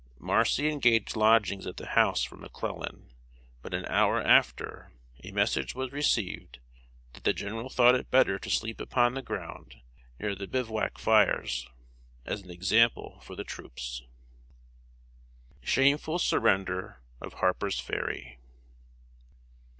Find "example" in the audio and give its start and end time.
12.49-13.19